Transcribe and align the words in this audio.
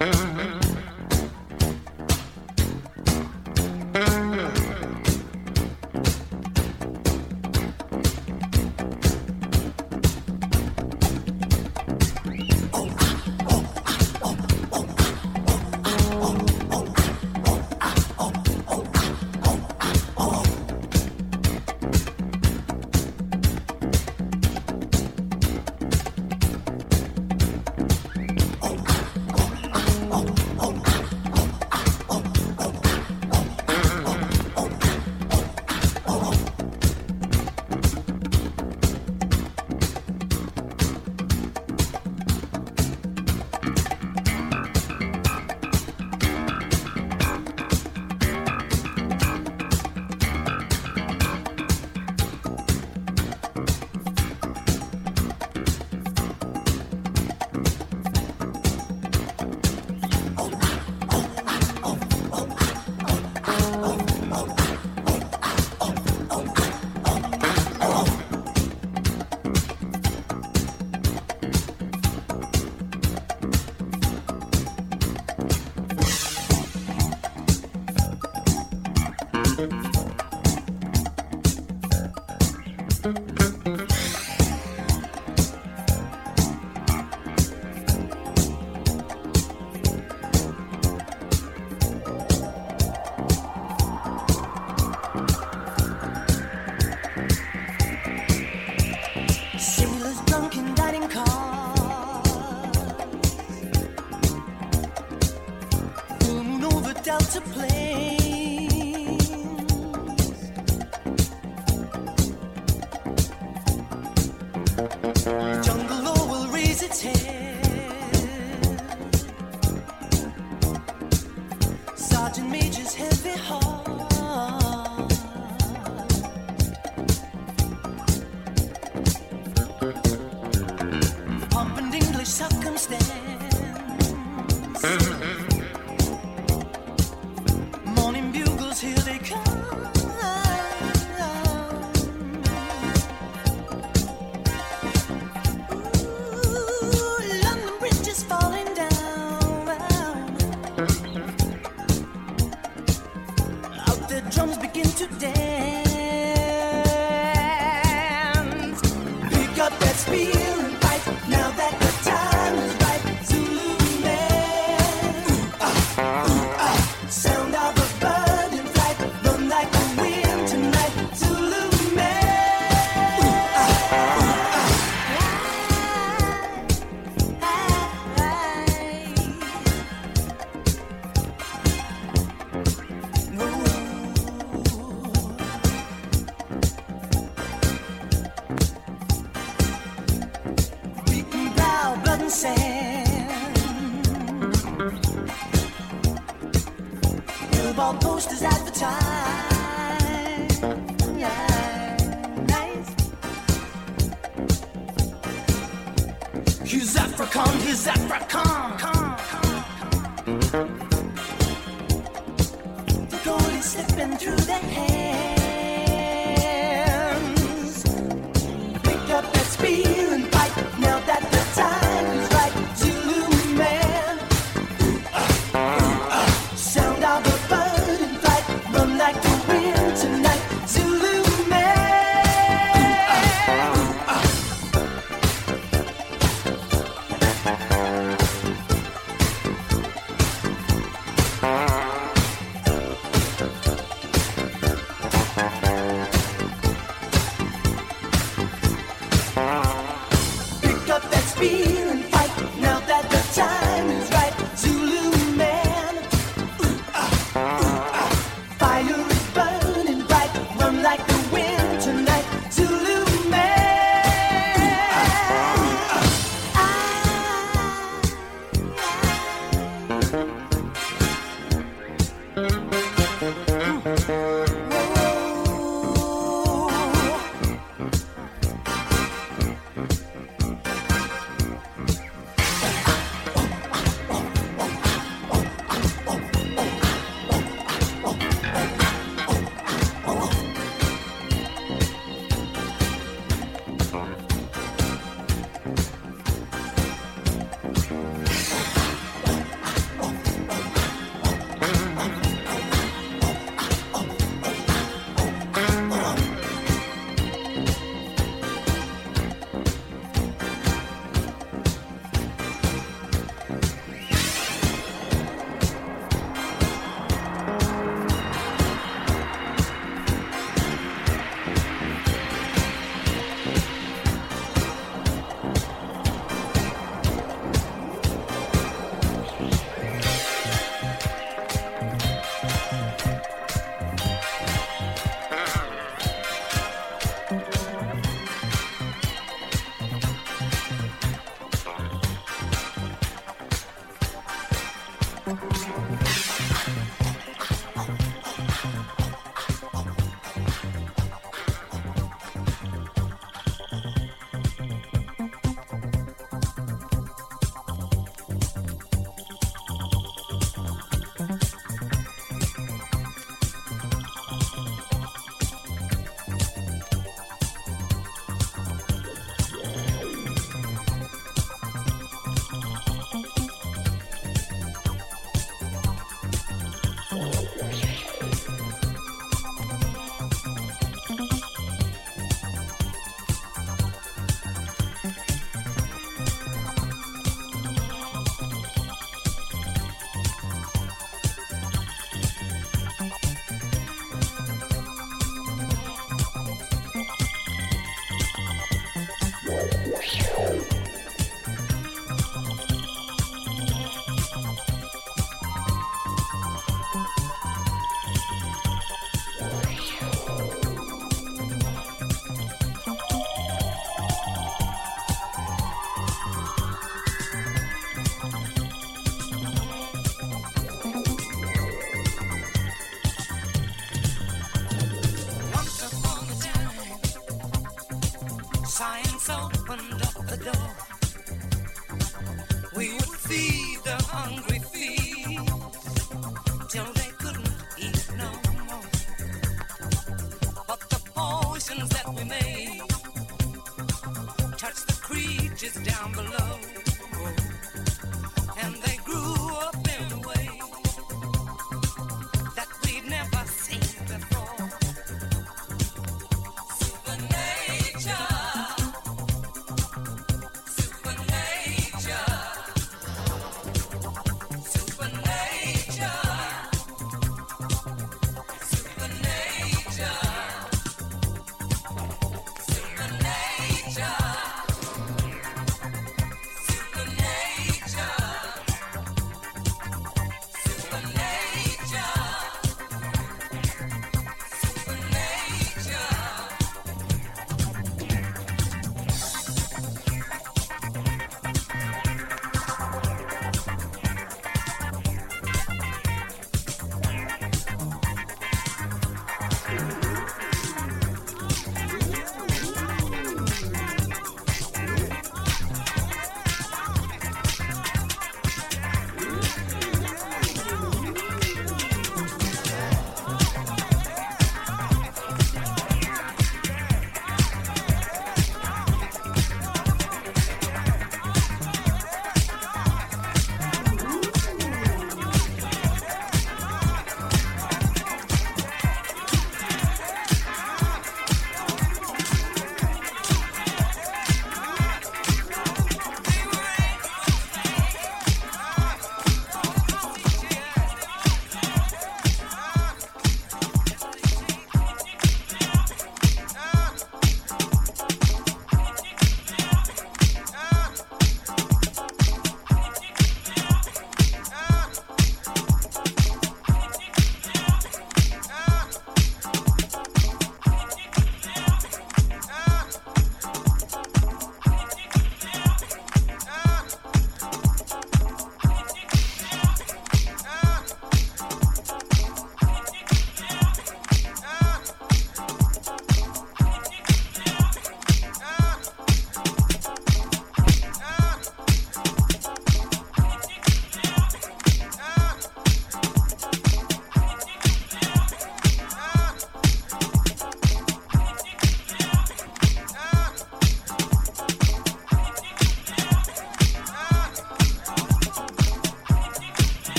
Mm-hmm. 0.00 0.27